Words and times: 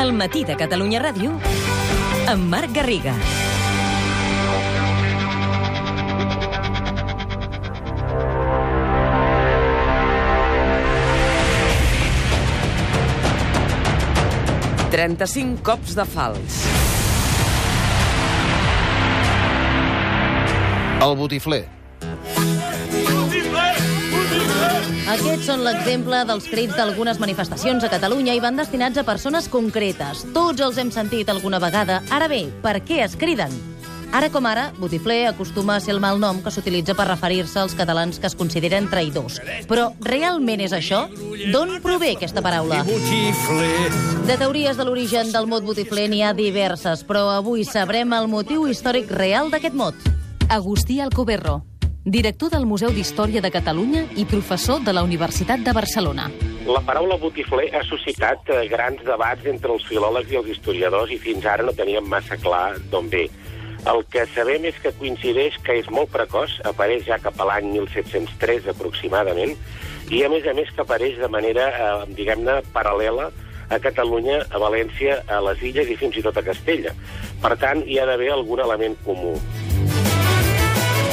El 0.00 0.14
matí 0.16 0.46
de 0.48 0.54
Catalunya 0.56 0.96
Ràdio 1.02 1.34
amb 2.32 2.46
Marc 2.48 2.70
Garriga. 2.72 3.12
Trenta-cinc 14.94 15.60
cops 15.68 15.92
de 15.98 16.06
fals. 16.14 16.56
El 21.04 21.14
botifler. 21.20 21.66
Aquests 25.10 25.48
són 25.48 25.64
l'exemple 25.66 26.20
dels 26.22 26.44
crits 26.46 26.76
d'algunes 26.78 27.18
manifestacions 27.18 27.82
a 27.82 27.88
Catalunya 27.90 28.36
i 28.36 28.40
van 28.42 28.54
destinats 28.60 29.00
a 29.00 29.02
persones 29.02 29.48
concretes. 29.50 30.20
Tots 30.36 30.62
els 30.62 30.76
hem 30.78 30.92
sentit 30.94 31.32
alguna 31.32 31.58
vegada. 31.58 31.96
Ara 32.14 32.28
bé, 32.30 32.44
per 32.62 32.76
què 32.86 33.00
es 33.02 33.16
criden? 33.18 33.50
Ara 34.14 34.28
com 34.30 34.46
ara, 34.46 34.68
botifler 34.78 35.24
acostuma 35.26 35.74
a 35.74 35.82
ser 35.82 35.96
el 35.96 36.00
malnom 36.02 36.38
que 36.44 36.52
s'utilitza 36.54 36.94
per 36.94 37.08
referir-se 37.08 37.58
als 37.58 37.74
catalans 37.78 38.20
que 38.22 38.30
es 38.30 38.36
consideren 38.38 38.86
traïdors. 38.90 39.40
Però 39.66 39.88
realment 40.06 40.62
és 40.62 40.74
això? 40.78 41.04
D'on 41.50 41.76
prové 41.82 42.12
aquesta 42.14 42.42
paraula? 42.42 42.84
De 42.86 44.36
teories 44.36 44.78
de 44.78 44.86
l'origen 44.86 45.34
del 45.34 45.50
mot 45.50 45.66
botifler 45.66 46.06
n'hi 46.10 46.22
ha 46.22 46.30
diverses, 46.38 47.02
però 47.02 47.26
avui 47.34 47.66
sabrem 47.66 48.14
el 48.14 48.30
motiu 48.30 48.68
històric 48.70 49.10
real 49.10 49.50
d'aquest 49.50 49.74
mot. 49.74 50.10
Agustí 50.50 51.00
Alcoberro, 51.02 51.60
director 52.04 52.48
del 52.50 52.64
Museu 52.64 52.90
d'Història 52.96 53.42
de 53.44 53.50
Catalunya 53.52 54.06
i 54.16 54.24
professor 54.24 54.80
de 54.80 54.92
la 54.96 55.02
Universitat 55.04 55.60
de 55.60 55.72
Barcelona. 55.76 56.30
La 56.64 56.80
paraula 56.86 57.18
botifler 57.20 57.68
ha 57.76 57.82
suscitat 57.84 58.48
eh, 58.48 58.62
grans 58.72 59.02
debats 59.04 59.44
entre 59.44 59.74
els 59.74 59.84
filòlegs 59.84 60.32
i 60.32 60.38
els 60.40 60.48
historiadors 60.54 61.12
i 61.12 61.18
fins 61.20 61.44
ara 61.44 61.66
no 61.66 61.76
teníem 61.76 62.08
massa 62.08 62.38
clar 62.40 62.78
d'on 62.90 63.10
ve. 63.12 63.26
El 63.90 64.02
que 64.12 64.24
sabem 64.32 64.64
és 64.68 64.80
que 64.80 64.92
coincideix 64.96 65.56
que 65.64 65.76
és 65.80 65.88
molt 65.92 66.12
precoç, 66.12 66.58
apareix 66.68 67.04
ja 67.06 67.20
cap 67.20 67.36
a 67.40 67.48
l'any 67.48 67.70
1703 67.76 68.68
aproximadament, 68.72 69.56
i 70.10 70.24
a 70.24 70.32
més 70.32 70.46
a 70.48 70.56
més 70.56 70.72
que 70.72 70.84
apareix 70.84 71.20
de 71.20 71.28
manera, 71.28 71.68
eh, 71.68 72.12
diguem-ne, 72.16 72.60
paral·lela 72.72 73.30
a 73.70 73.78
Catalunya, 73.78 74.40
a 74.50 74.58
València, 74.58 75.20
a 75.28 75.40
les 75.46 75.62
Illes 75.62 75.88
i 75.92 75.96
fins 76.00 76.16
i 76.16 76.24
tot 76.24 76.36
a 76.36 76.44
Castella. 76.44 76.96
Per 77.40 77.56
tant, 77.60 77.84
hi 77.86 78.00
ha 78.00 78.08
d'haver 78.08 78.32
algun 78.34 78.60
element 78.64 78.96
comú. 79.04 79.36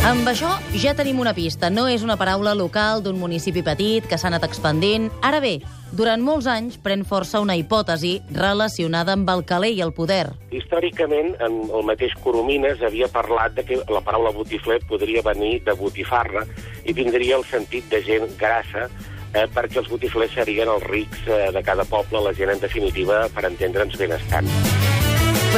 Amb 0.08 0.24
això 0.32 0.48
ja 0.80 0.94
tenim 0.96 1.18
una 1.20 1.34
pista. 1.36 1.68
No 1.68 1.84
és 1.92 2.00
una 2.06 2.16
paraula 2.16 2.54
local 2.56 3.02
d'un 3.04 3.18
municipi 3.20 3.60
petit 3.60 4.06
que 4.08 4.16
s'ha 4.16 4.30
anat 4.30 4.46
expandint. 4.48 5.10
Ara 5.20 5.42
bé, 5.44 5.58
durant 6.00 6.24
molts 6.24 6.48
anys 6.48 6.78
pren 6.80 7.04
força 7.04 7.42
una 7.44 7.58
hipòtesi 7.60 8.14
relacionada 8.32 9.18
amb 9.18 9.28
el 9.34 9.44
caler 9.50 9.74
i 9.76 9.84
el 9.84 9.92
poder. 9.98 10.30
Històricament, 10.56 11.34
en 11.44 11.60
el 11.68 11.84
mateix 11.92 12.16
Coromines 12.24 12.80
havia 12.88 13.12
parlat 13.12 13.60
de 13.60 13.68
que 13.68 13.82
la 13.92 14.00
paraula 14.00 14.32
botifler 14.32 14.80
podria 14.88 15.26
venir 15.28 15.58
de 15.68 15.76
botifarra 15.76 16.48
i 16.88 16.96
tindria 16.96 17.36
el 17.42 17.44
sentit 17.52 17.92
de 17.92 18.00
gent 18.08 18.32
grassa, 18.40 18.88
eh, 19.34 19.44
perquè 19.44 19.84
els 19.84 19.92
botiflers 19.92 20.40
serien 20.40 20.72
els 20.72 20.88
rics 20.88 21.28
eh, 21.28 21.52
de 21.52 21.68
cada 21.68 21.84
poble, 21.84 22.24
la 22.24 22.32
gent, 22.32 22.56
en 22.56 22.64
definitiva, 22.64 23.26
per 23.36 23.50
entendre'ns 23.52 24.00
benestant. 24.00 24.77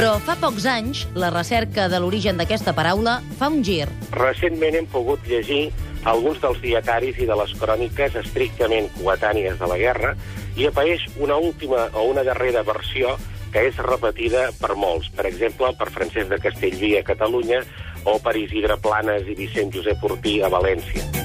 Però 0.00 0.14
fa 0.24 0.32
pocs 0.40 0.64
anys, 0.64 1.02
la 1.12 1.28
recerca 1.28 1.84
de 1.92 1.98
l'origen 2.00 2.38
d'aquesta 2.40 2.72
paraula 2.72 3.18
fa 3.36 3.50
un 3.52 3.58
gir. 3.60 3.84
Recentment 4.14 4.78
hem 4.78 4.86
pogut 4.88 5.28
llegir 5.28 5.66
alguns 6.08 6.40
dels 6.40 6.62
dietaris 6.62 7.20
i 7.20 7.28
de 7.28 7.36
les 7.36 7.52
cròniques 7.60 8.16
estrictament 8.22 8.88
coetànies 8.96 9.60
de 9.60 9.68
la 9.68 9.76
guerra 9.76 10.14
i 10.56 10.64
apareix 10.70 11.04
una 11.20 11.36
última 11.36 11.90
o 11.92 12.06
una 12.14 12.24
darrera 12.24 12.64
versió 12.64 13.18
que 13.52 13.68
és 13.68 13.84
repetida 13.84 14.48
per 14.56 14.72
molts. 14.72 15.12
Per 15.12 15.28
exemple, 15.28 15.74
per 15.76 15.92
Francesc 15.92 16.32
de 16.32 16.40
Castellví 16.48 16.94
a 16.96 17.04
Catalunya 17.04 17.60
o 18.08 18.16
per 18.24 18.38
Isidre 18.40 18.80
Planes 18.80 19.28
i 19.28 19.36
Vicent 19.36 19.76
Josep 19.76 20.00
Ortí 20.08 20.40
a 20.40 20.48
València. 20.48 21.19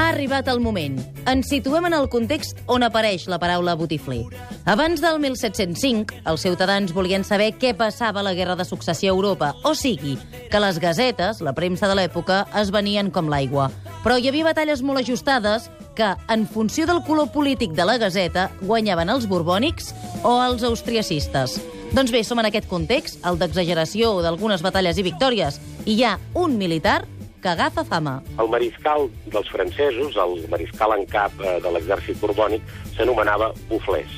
Ha 0.00 0.14
arribat 0.14 0.46
el 0.48 0.62
moment. 0.64 0.94
Ens 1.28 1.50
situem 1.52 1.84
en 1.84 1.92
el 1.92 2.06
context 2.08 2.56
on 2.72 2.80
apareix 2.86 3.26
la 3.28 3.36
paraula 3.36 3.74
botifler. 3.76 4.22
Abans 4.64 5.02
del 5.04 5.18
1705, 5.20 6.22
els 6.24 6.40
ciutadans 6.46 6.94
volien 6.96 7.20
saber 7.20 7.50
què 7.60 7.74
passava 7.76 8.22
a 8.22 8.24
la 8.24 8.32
Guerra 8.32 8.56
de 8.56 8.64
Successió 8.64 9.10
a 9.10 9.18
Europa, 9.18 9.50
o 9.60 9.74
sigui, 9.76 10.14
que 10.48 10.62
les 10.64 10.80
gazetes, 10.80 11.42
la 11.44 11.52
premsa 11.52 11.84
de 11.84 11.98
l'època, 11.98 12.46
es 12.62 12.72
venien 12.72 13.12
com 13.12 13.28
l'aigua. 13.28 13.68
Però 14.00 14.16
hi 14.16 14.32
havia 14.32 14.48
batalles 14.48 14.80
molt 14.80 15.04
ajustades 15.04 15.68
que, 15.92 16.14
en 16.32 16.48
funció 16.48 16.88
del 16.88 17.04
color 17.04 17.28
polític 17.36 17.76
de 17.76 17.84
la 17.84 18.00
gazeta, 18.00 18.48
guanyaven 18.64 19.12
els 19.12 19.28
borbònics 19.28 19.92
o 20.24 20.38
els 20.46 20.64
austriacistes. 20.64 21.60
Doncs 21.92 22.08
bé, 22.08 22.24
som 22.24 22.40
en 22.40 22.48
aquest 22.48 22.72
context, 22.72 23.20
el 23.28 23.36
d'exageració 23.36 24.16
d'algunes 24.24 24.64
batalles 24.64 24.96
i 24.96 25.04
victòries, 25.12 25.60
i 25.84 26.00
hi 26.00 26.04
ha 26.08 26.16
un 26.32 26.56
militar 26.56 27.02
que 27.40 27.48
agafa 27.48 27.84
fama. 27.84 28.20
El 28.38 28.50
mariscal 28.52 29.08
dels 29.32 29.48
francesos, 29.50 30.16
el 30.16 30.44
mariscal 30.52 30.94
en 30.96 31.06
cap 31.10 31.32
eh, 31.40 31.58
de 31.64 31.72
l'exèrcit 31.74 32.20
borbònic, 32.20 32.66
s'anomenava 32.96 33.52
Buflés. 33.70 34.12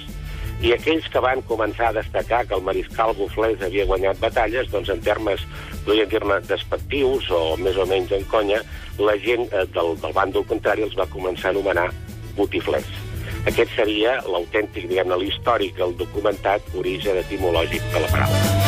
I 0.63 0.75
aquells 0.77 1.09
que 1.11 1.23
van 1.23 1.43
començar 1.49 1.89
a 1.91 1.97
destacar 1.97 2.45
que 2.47 2.55
el 2.55 2.63
mariscal 2.63 3.15
Buflés 3.19 3.63
havia 3.63 3.87
guanyat 3.87 4.21
batalles, 4.23 4.71
doncs 4.71 4.93
en 4.95 5.03
termes, 5.03 5.43
podríem 5.87 6.11
dir-ne, 6.13 6.39
despectius 6.47 7.31
o 7.35 7.57
més 7.59 7.79
o 7.79 7.87
menys 7.91 8.15
en 8.15 8.27
conya, 8.31 8.63
la 8.99 9.17
gent 9.25 9.49
eh, 9.51 9.67
del, 9.75 9.97
del 10.03 10.19
bàndol 10.19 10.47
contrari 10.51 10.87
els 10.87 10.99
va 10.99 11.11
començar 11.15 11.51
a 11.51 11.57
anomenar 11.57 11.89
botiflers. 12.37 12.91
Aquest 13.51 13.73
seria 13.75 14.21
l'autèntic, 14.31 14.87
diguem-ne, 14.87 15.19
l'històric, 15.19 15.81
el 15.83 15.97
documentat 15.99 16.77
origen 16.79 17.19
etimològic 17.25 17.83
de 17.91 18.05
la 18.07 18.13
paraula. 18.15 18.62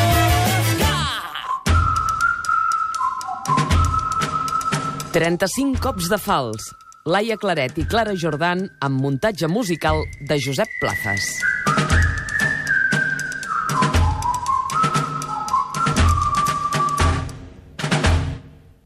35 5.14 5.78
cops 5.78 6.08
de 6.10 6.16
fals. 6.18 6.72
Laia 7.06 7.36
Claret 7.38 7.78
i 7.78 7.86
Clara 7.86 8.16
Jordan 8.18 8.66
amb 8.82 8.98
muntatge 8.98 9.46
musical 9.46 10.02
de 10.26 10.42
Josep 10.42 10.78
Plazas. 10.82 11.53